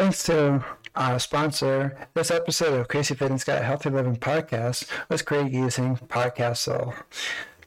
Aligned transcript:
Thanks 0.00 0.22
to 0.22 0.64
our 0.96 1.18
sponsor, 1.18 2.08
this 2.14 2.30
episode 2.30 2.80
of 2.80 2.88
Crazy 2.88 3.14
Fitness 3.14 3.44
Guy 3.44 3.62
Healthy 3.62 3.90
Living 3.90 4.16
podcast 4.16 4.86
was 5.10 5.20
created 5.20 5.52
using 5.52 5.96
Podcastle. 5.96 6.94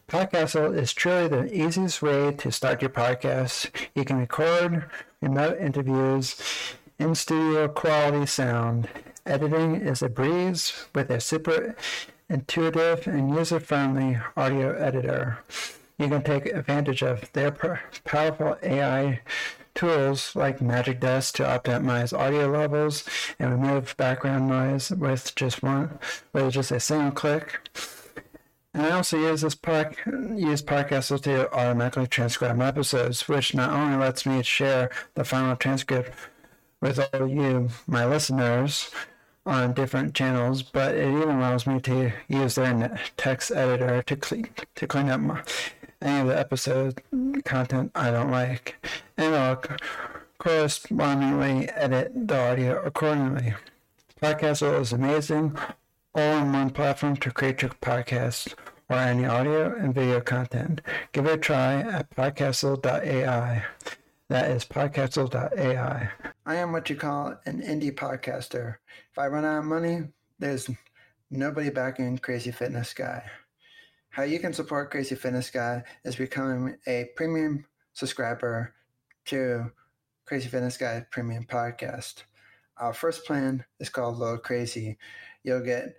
Podcastle 0.08 0.75
is 0.75 0.93
truly 0.93 1.27
the 1.27 1.54
easiest 1.54 2.01
way 2.01 2.31
to 2.31 2.51
start 2.51 2.81
your 2.81 2.89
podcast. 2.89 3.69
You 3.93 4.04
can 4.04 4.17
record 4.17 4.89
remote 5.21 5.59
interviews 5.59 6.35
in 6.97 7.13
studio 7.13 7.67
quality 7.67 8.25
sound. 8.25 8.89
Editing 9.27 9.75
is 9.75 10.02
a 10.02 10.09
breeze 10.09 10.88
with 10.95 11.11
a 11.11 11.21
super 11.21 11.75
intuitive 12.31 13.05
and 13.05 13.29
user 13.29 13.59
friendly 13.59 14.18
audio 14.36 14.75
editor. 14.75 15.38
You 16.00 16.07
can 16.07 16.23
take 16.23 16.47
advantage 16.47 17.04
of 17.04 17.31
their 17.34 17.52
powerful 17.52 18.57
AI 18.63 19.21
tools 19.74 20.36
like 20.36 20.62
Magic 20.62 21.00
Dust 21.00 21.36
to 21.36 21.44
optimize 21.44 22.18
audio 22.18 22.48
levels 22.50 23.04
and 23.40 23.52
remove 23.52 23.96
background 23.98 24.48
noise 24.48 24.91
with 24.91 25.34
just 25.36 25.64
one 25.64 26.00
with 26.31 26.54
just 26.54 26.72
a 26.72 26.80
single 26.80 27.12
click. 27.12 27.59
And 28.73 28.88
I 28.88 28.91
also 28.91 29.17
use 29.17 29.41
this 29.41 29.55
park 29.55 30.00
use 30.05 30.64
Podcastle 30.64 31.22
to 31.23 31.52
automatically 31.54 32.08
transcribe 32.08 32.58
my 32.58 32.67
episodes, 32.67 33.28
which 33.28 33.54
not 33.54 33.72
only 33.72 33.98
lets 33.98 34.26
me 34.26 34.41
share 34.41 34.90
the 35.14 35.23
final 35.23 35.55
transcript 35.55 36.12
with 36.81 37.00
all 37.14 37.28
you, 37.28 37.70
my 37.88 38.05
listeners, 38.05 38.90
on 39.45 39.73
different 39.73 40.16
channels, 40.16 40.64
but 40.64 40.95
it 40.95 41.08
even 41.08 41.36
allows 41.36 41.67
me 41.67 41.80
to 41.81 42.12
use 42.28 42.55
their 42.55 43.00
text 43.17 43.52
editor 43.52 44.02
to 44.03 44.16
clean 44.16 44.48
to 44.76 44.88
clean 44.88 45.09
up 45.09 45.20
my, 45.20 45.42
any 46.02 46.22
of 46.22 46.28
the 46.28 46.38
episode 46.38 47.02
content 47.44 47.92
I 47.94 48.12
don't 48.12 48.31
like, 48.31 48.76
and 49.17 49.35
I'll 49.35 49.62
correspondingly 50.38 51.70
edit 51.70 52.12
the 52.27 52.38
audio 52.38 52.81
accordingly. 52.84 53.53
Podcastle 54.22 54.80
is 54.80 54.94
amazing, 54.94 55.58
all-in-one 56.16 56.72
platform 56.72 57.17
to 57.17 57.31
create 57.31 57.61
your 57.61 57.72
podcast 57.81 58.53
or 58.89 58.97
any 58.97 59.25
audio 59.25 59.75
and 59.75 59.94
video 59.94 60.22
content. 60.22 60.81
Give 61.11 61.25
it 61.25 61.34
a 61.34 61.38
try 61.38 61.81
at 61.81 62.09
podcastle.ai. 62.16 63.64
That 64.30 64.52
is 64.52 64.66
podcastle.ai. 64.66 66.09
I 66.45 66.56
am 66.56 66.72
what 66.72 66.89
you 66.89 66.95
call 66.95 67.36
an 67.45 67.61
indie 67.61 67.94
podcaster. 67.94 68.78
If 69.11 69.17
I 69.17 69.28
run 69.28 69.45
out 69.45 69.59
of 69.59 69.66
money, 69.66 70.03
there's 70.39 70.69
nobody 71.30 71.69
backing 71.69 72.17
Crazy 72.17 72.52
Fitness 72.52 72.94
Guy. 72.94 73.23
How 74.09 74.23
you 74.23 74.39
can 74.39 74.53
support 74.53 74.91
Crazy 74.91 75.16
Fitness 75.16 75.50
Guy 75.50 75.84
is 76.03 76.16
becoming 76.16 76.78
a 76.88 77.09
premium 77.16 77.66
subscriber 77.94 78.73
to 79.25 79.71
Crazy 80.25 80.47
Fitness 80.47 80.77
Guy 80.77 81.05
Premium 81.11 81.45
Podcast. 81.45 82.23
Our 82.77 82.93
first 82.93 83.25
plan 83.25 83.63
is 83.79 83.89
called 83.89 84.17
Low 84.17 84.38
Crazy. 84.38 84.97
You'll 85.43 85.61
get 85.61 85.95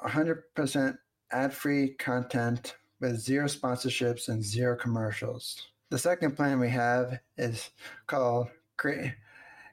100% 0.00 0.98
ad 1.30 1.54
free 1.54 1.94
content 1.94 2.76
with 3.00 3.20
zero 3.20 3.46
sponsorships 3.46 4.28
and 4.28 4.42
zero 4.42 4.76
commercials. 4.76 5.68
The 5.90 5.98
second 5.98 6.36
plan 6.36 6.58
we 6.58 6.70
have 6.70 7.20
is 7.36 7.70
called 8.06 8.48
Cra- 8.76 9.14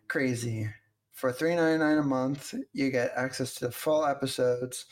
Crazy. 0.08 0.70
For 1.12 1.32
$3.99 1.32 2.00
a 2.00 2.04
month, 2.04 2.56
you 2.74 2.92
get 2.92 3.14
access 3.16 3.56
to 3.56 3.72
full 3.72 4.06
episodes 4.06 4.86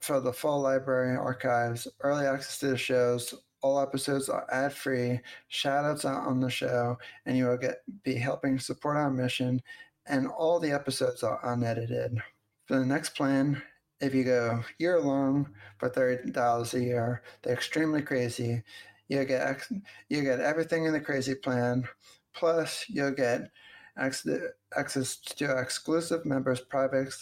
for 0.00 0.20
the 0.20 0.32
full 0.32 0.60
library 0.62 1.16
archives, 1.16 1.86
early 2.00 2.26
access 2.26 2.58
to 2.58 2.68
the 2.68 2.76
shows. 2.76 3.34
All 3.62 3.80
episodes 3.80 4.28
are 4.28 4.46
ad 4.50 4.72
free, 4.72 5.20
shout 5.48 5.84
outs 5.84 6.04
on 6.04 6.40
the 6.40 6.50
show, 6.50 6.98
and 7.26 7.36
you 7.36 7.46
will 7.46 7.58
get 7.58 7.82
be 8.02 8.14
helping 8.14 8.58
support 8.58 8.96
our 8.96 9.10
mission. 9.10 9.60
And 10.06 10.28
all 10.28 10.58
the 10.58 10.72
episodes 10.72 11.22
are 11.22 11.40
unedited. 11.42 12.22
For 12.66 12.78
the 12.78 12.86
next 12.86 13.10
plan, 13.10 13.62
if 14.00 14.14
you 14.14 14.24
go 14.24 14.64
year 14.78 15.00
long 15.00 15.50
for 15.78 15.88
thirty 15.88 16.30
dollars 16.30 16.72
a 16.74 16.80
year, 16.82 17.22
they're 17.42 17.52
extremely 17.54 18.02
crazy. 18.02 18.62
You 19.08 19.24
get 19.24 19.62
you 20.08 20.22
get 20.22 20.40
everything 20.40 20.84
in 20.86 20.92
the 20.92 21.00
crazy 21.00 21.34
plan, 21.34 21.86
plus 22.34 22.86
you'll 22.88 23.10
get 23.10 23.50
access 23.96 25.16
to 25.16 25.58
exclusive 25.58 26.24
members' 26.24 26.60
private 26.60 27.12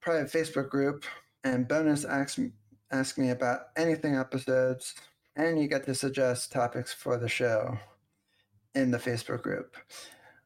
private 0.00 0.30
Facebook 0.30 0.68
group 0.68 1.04
and 1.44 1.68
bonus 1.68 2.04
ask 2.04 2.38
ask 2.90 3.18
me 3.18 3.30
about 3.30 3.68
anything 3.76 4.16
episodes, 4.16 4.94
and 5.36 5.60
you 5.60 5.68
get 5.68 5.84
to 5.84 5.94
suggest 5.94 6.50
topics 6.50 6.92
for 6.92 7.18
the 7.18 7.28
show 7.28 7.78
in 8.74 8.90
the 8.90 8.98
Facebook 8.98 9.42
group. 9.42 9.76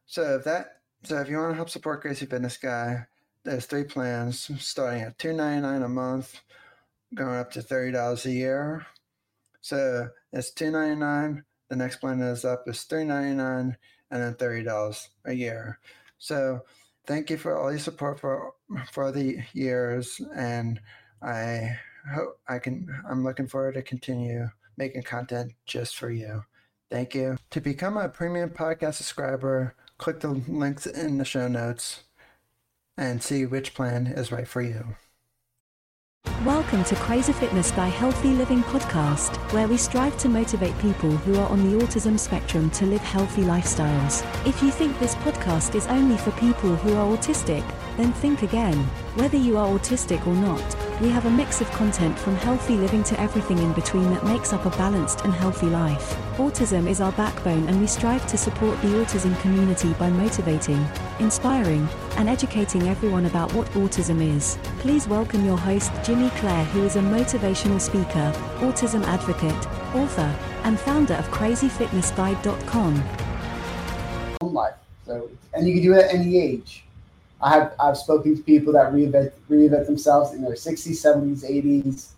So 0.05 0.35
if 0.35 0.43
that 0.43 0.81
so 1.03 1.19
if 1.19 1.29
you 1.29 1.37
want 1.37 1.51
to 1.51 1.55
help 1.55 1.69
support 1.69 2.01
Crazy 2.01 2.25
Fitness 2.25 2.57
Guy, 2.57 3.07
there's 3.43 3.65
three 3.65 3.85
plans 3.85 4.51
starting 4.59 5.01
at 5.01 5.17
two 5.17 5.33
ninety 5.33 5.61
nine 5.61 5.81
a 5.83 5.89
month, 5.89 6.39
going 7.15 7.37
up 7.37 7.51
to 7.53 7.61
thirty 7.61 7.91
dollars 7.91 8.25
a 8.25 8.31
year. 8.31 8.85
So 9.61 10.09
it's 10.33 10.51
two 10.51 10.71
ninety 10.71 10.99
nine. 10.99 11.43
The 11.69 11.75
next 11.77 11.97
plan 11.97 12.21
is 12.21 12.45
up 12.45 12.67
is 12.67 12.83
three 12.83 13.05
ninety 13.05 13.35
nine, 13.35 13.77
and 14.11 14.21
then 14.21 14.35
thirty 14.35 14.63
dollars 14.63 15.09
a 15.25 15.33
year. 15.33 15.79
So 16.17 16.61
thank 17.07 17.29
you 17.29 17.37
for 17.37 17.57
all 17.57 17.71
your 17.71 17.79
support 17.79 18.19
for 18.19 18.53
for 18.91 19.11
the 19.11 19.41
years, 19.53 20.21
and 20.35 20.79
I 21.21 21.77
hope 22.13 22.39
I 22.47 22.59
can. 22.59 22.87
I'm 23.09 23.23
looking 23.23 23.47
forward 23.47 23.75
to 23.75 23.81
continue 23.81 24.49
making 24.77 25.03
content 25.03 25.53
just 25.65 25.95
for 25.95 26.09
you. 26.09 26.43
Thank 26.89 27.15
you. 27.15 27.37
To 27.51 27.61
become 27.61 27.97
a 27.97 28.09
premium 28.09 28.49
podcast 28.49 28.95
subscriber, 28.95 29.75
click 29.97 30.19
the 30.19 30.29
links 30.29 30.85
in 30.85 31.17
the 31.17 31.25
show 31.25 31.47
notes 31.47 32.03
and 32.97 33.23
see 33.23 33.45
which 33.45 33.73
plan 33.73 34.07
is 34.07 34.31
right 34.31 34.47
for 34.47 34.61
you. 34.61 34.95
Welcome 36.45 36.83
to 36.85 36.95
Crazy 36.95 37.33
Fitness 37.33 37.71
Guy 37.71 37.87
Healthy 37.87 38.29
Living 38.29 38.63
Podcast, 38.63 39.35
where 39.53 39.67
we 39.67 39.77
strive 39.77 40.17
to 40.17 40.29
motivate 40.29 40.77
people 40.79 41.11
who 41.11 41.39
are 41.39 41.47
on 41.49 41.69
the 41.69 41.83
autism 41.83 42.17
spectrum 42.17 42.69
to 42.71 42.85
live 42.85 43.01
healthy 43.01 43.43
lifestyles. 43.43 44.23
If 44.47 44.61
you 44.63 44.71
think 44.71 44.97
this 44.97 45.13
podcast 45.15 45.75
is 45.75 45.85
only 45.87 46.17
for 46.17 46.31
people 46.31 46.75
who 46.75 46.95
are 46.95 47.15
autistic, 47.15 47.63
then 47.95 48.11
think 48.13 48.41
again. 48.41 48.77
Whether 49.15 49.37
you 49.37 49.57
are 49.57 49.67
autistic 49.67 50.25
or 50.25 50.33
not, 50.33 50.61
we 51.01 51.09
have 51.09 51.25
a 51.25 51.31
mix 51.31 51.61
of 51.61 51.71
content 51.71 52.17
from 52.19 52.35
healthy 52.35 52.75
living 52.75 53.03
to 53.03 53.19
everything 53.19 53.57
in 53.57 53.73
between 53.73 54.11
that 54.11 54.23
makes 54.23 54.53
up 54.53 54.67
a 54.67 54.69
balanced 54.77 55.21
and 55.21 55.33
healthy 55.33 55.65
life. 55.65 56.15
Autism 56.37 56.87
is 56.87 57.01
our 57.01 57.11
backbone, 57.13 57.67
and 57.67 57.81
we 57.81 57.87
strive 57.87 58.25
to 58.27 58.37
support 58.37 58.79
the 58.81 58.89
autism 58.89 59.39
community 59.41 59.93
by 59.93 60.11
motivating, 60.11 60.85
inspiring, 61.17 61.89
and 62.17 62.29
educating 62.29 62.87
everyone 62.87 63.25
about 63.25 63.51
what 63.53 63.67
autism 63.69 64.21
is. 64.21 64.59
Please 64.77 65.07
welcome 65.07 65.43
your 65.43 65.57
host, 65.57 65.91
Jimmy 66.03 66.29
Clare, 66.31 66.65
who 66.65 66.83
is 66.83 66.95
a 66.95 67.01
motivational 67.01 67.81
speaker, 67.81 68.31
autism 68.59 69.03
advocate, 69.05 69.67
author, 69.95 70.35
and 70.63 70.79
founder 70.79 71.15
of 71.15 71.27
CrazyFitnessGuy.com. 71.29 73.03
Life. 74.41 74.75
So, 75.07 75.31
and 75.55 75.67
you 75.67 75.73
can 75.73 75.83
do 75.83 75.93
it 75.93 76.05
at 76.05 76.13
any 76.13 76.37
age. 76.37 76.83
I 77.41 77.49
have 77.51 77.73
I've 77.79 77.97
spoken 77.97 78.35
to 78.35 78.43
people 78.43 78.73
that 78.73 78.91
reinvent 78.91 79.31
reinvent 79.49 79.87
themselves 79.87 80.33
in 80.33 80.41
their 80.41 80.53
60s, 80.53 80.91
70s, 80.91 81.43
80s. 81.43 82.09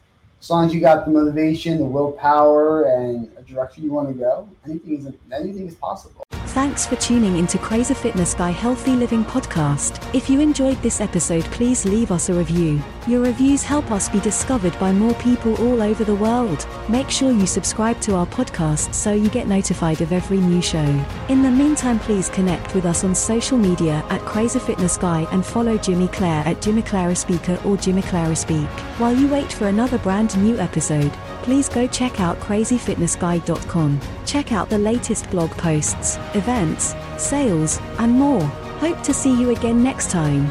As 0.41 0.49
long 0.49 0.65
as 0.65 0.73
you 0.73 0.81
got 0.81 1.05
the 1.05 1.11
motivation, 1.11 1.77
the 1.77 1.85
willpower, 1.85 2.83
and 2.83 3.31
a 3.37 3.41
direction 3.43 3.85
you 3.85 3.91
want 3.91 4.09
to 4.09 4.13
go, 4.13 4.49
anything 4.65 4.97
is 4.97 5.07
anything 5.31 5.67
is 5.67 5.75
possible. 5.75 6.25
Thanks 6.53 6.85
for 6.85 6.95
tuning 6.97 7.37
into 7.37 7.57
Crazy 7.57 7.95
Fitness 7.95 8.35
Guy 8.35 8.51
Healthy 8.51 8.91
Living 8.91 9.25
podcast. 9.25 9.97
If 10.13 10.29
you 10.29 10.39
enjoyed 10.39 10.79
this 10.83 11.01
episode, 11.01 11.43
please 11.45 11.83
leave 11.83 12.11
us 12.11 12.29
a 12.29 12.33
review. 12.35 12.79
Your 13.07 13.21
reviews 13.21 13.63
help 13.63 13.89
us 13.89 14.07
be 14.07 14.19
discovered 14.19 14.77
by 14.79 14.91
more 14.91 15.15
people 15.15 15.55
all 15.65 15.81
over 15.81 16.03
the 16.03 16.13
world. 16.13 16.67
Make 16.87 17.09
sure 17.09 17.31
you 17.31 17.47
subscribe 17.47 17.99
to 18.01 18.13
our 18.13 18.27
podcast 18.27 18.93
so 18.93 19.13
you 19.13 19.29
get 19.29 19.47
notified 19.47 20.01
of 20.01 20.13
every 20.13 20.37
new 20.37 20.61
show. 20.61 20.85
In 21.27 21.41
the 21.41 21.49
meantime, 21.49 21.97
please 21.97 22.29
connect 22.29 22.75
with 22.75 22.85
us 22.85 23.03
on 23.03 23.15
social 23.15 23.57
media 23.57 24.05
at 24.11 24.21
Crazy 24.21 24.59
Fitness 24.59 24.95
Guy 24.95 25.27
and 25.31 25.43
follow 25.43 25.75
Jimmy 25.79 26.07
Clare 26.09 26.45
at 26.45 26.61
Jimmy 26.61 26.83
Clare 26.83 27.15
Speaker 27.15 27.59
or 27.65 27.77
Jimmy 27.77 28.03
Clare 28.03 28.35
Speak. 28.35 28.69
While 28.99 29.15
you 29.15 29.27
wait 29.27 29.51
for 29.51 29.69
another 29.69 29.97
brand 29.97 30.37
new 30.37 30.59
episode, 30.59 31.11
please 31.41 31.67
go 31.67 31.87
check 31.87 32.19
out 32.19 32.39
crazyfitnessguy.com. 32.39 33.99
Check 34.33 34.51
out 34.51 34.67
the 34.67 34.79
latest 34.79 35.29
blog 35.29 35.51
posts, 35.51 36.17
events, 36.33 36.95
sales, 37.19 37.79
and 37.99 38.11
more. 38.13 38.41
Hope 38.81 38.99
to 39.03 39.13
see 39.13 39.39
you 39.39 39.51
again 39.51 39.83
next 39.83 40.09
time. 40.09 40.49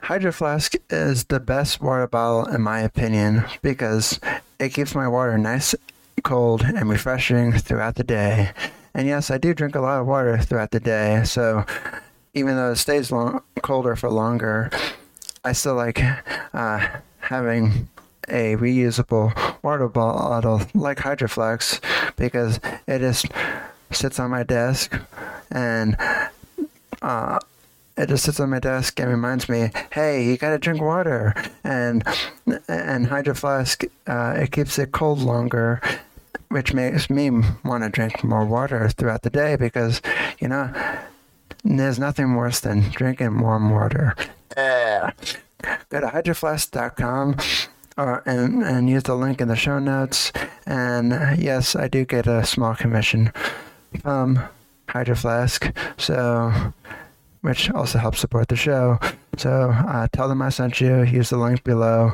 Hydro 0.00 0.30
Flask 0.30 0.74
is 0.88 1.24
the 1.24 1.40
best 1.40 1.80
water 1.82 2.06
bottle 2.06 2.46
in 2.54 2.60
my 2.60 2.78
opinion 2.78 3.44
because 3.60 4.20
it 4.60 4.68
keeps 4.68 4.94
my 4.94 5.08
water 5.08 5.36
nice, 5.36 5.74
cold, 6.22 6.62
and 6.62 6.88
refreshing 6.88 7.54
throughout 7.54 7.96
the 7.96 8.04
day. 8.04 8.52
And 8.94 9.08
yes, 9.08 9.28
I 9.28 9.38
do 9.38 9.52
drink 9.52 9.74
a 9.74 9.80
lot 9.80 10.00
of 10.00 10.06
water 10.06 10.38
throughout 10.38 10.70
the 10.70 10.78
day, 10.78 11.22
so 11.24 11.64
even 12.34 12.54
though 12.54 12.70
it 12.70 12.76
stays 12.76 13.10
long, 13.10 13.42
colder 13.62 13.96
for 13.96 14.10
longer, 14.10 14.70
I 15.44 15.54
still 15.54 15.74
like 15.74 16.00
uh, 16.54 16.86
having 17.18 17.88
a 18.28 18.54
reusable 18.54 19.49
water 19.62 19.88
bottle 19.88 20.62
like 20.74 21.00
Hydro 21.00 21.28
Flask 21.28 21.84
because 22.16 22.60
it 22.86 23.00
just 23.00 23.26
sits 23.90 24.18
on 24.18 24.30
my 24.30 24.42
desk 24.42 24.96
and 25.50 25.96
uh, 27.02 27.38
it 27.96 28.08
just 28.08 28.24
sits 28.24 28.40
on 28.40 28.50
my 28.50 28.58
desk 28.58 28.98
and 29.00 29.10
reminds 29.10 29.48
me, 29.48 29.70
hey, 29.92 30.24
you 30.24 30.36
gotta 30.36 30.58
drink 30.58 30.80
water. 30.80 31.34
And 31.64 32.02
and 32.68 33.06
Hydro 33.06 33.34
Flask, 33.34 33.84
uh, 34.06 34.34
it 34.36 34.52
keeps 34.52 34.78
it 34.78 34.92
cold 34.92 35.18
longer, 35.20 35.80
which 36.48 36.72
makes 36.72 37.10
me 37.10 37.30
want 37.64 37.84
to 37.84 37.90
drink 37.90 38.24
more 38.24 38.44
water 38.44 38.88
throughout 38.88 39.22
the 39.22 39.30
day 39.30 39.56
because, 39.56 40.00
you 40.38 40.48
know, 40.48 40.72
there's 41.64 41.98
nothing 41.98 42.34
worse 42.34 42.60
than 42.60 42.88
drinking 42.90 43.38
warm 43.40 43.70
water. 43.70 44.16
Uh, 44.56 45.10
go 45.90 46.00
to 46.00 46.06
hydroflask.com 46.06 47.36
or, 47.96 48.22
and, 48.26 48.62
and 48.62 48.88
use 48.88 49.04
the 49.04 49.14
link 49.14 49.40
in 49.40 49.48
the 49.48 49.56
show 49.56 49.78
notes. 49.78 50.32
And 50.66 51.12
uh, 51.12 51.34
yes, 51.36 51.74
I 51.76 51.88
do 51.88 52.04
get 52.04 52.26
a 52.26 52.44
small 52.44 52.74
commission 52.74 53.32
from 54.02 54.40
Hydro 54.88 55.14
Flask. 55.14 55.72
So 55.96 56.72
which 57.42 57.70
also 57.70 57.98
helps 57.98 58.20
support 58.20 58.48
the 58.48 58.56
show. 58.56 58.98
So 59.36 59.70
uh, 59.70 60.08
tell 60.12 60.28
them 60.28 60.42
I 60.42 60.50
sent 60.50 60.80
you. 60.80 61.02
Use 61.02 61.30
the 61.30 61.38
link 61.38 61.64
below. 61.64 62.12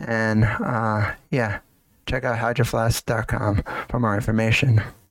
And 0.00 0.44
uh, 0.44 1.12
yeah, 1.30 1.60
check 2.06 2.24
out 2.24 2.38
hydroflask.com 2.38 3.62
for 3.88 4.00
more 4.00 4.14
information. 4.14 4.82